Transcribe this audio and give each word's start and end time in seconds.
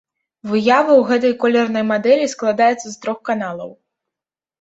Выява 0.51 0.93
ў 0.99 1.09
гэтай 1.09 1.33
колернай 1.43 1.85
мадэлі 1.91 2.31
складаецца 2.33 2.79
з 2.89 2.95
трох 3.05 3.19
каналаў. 3.29 3.71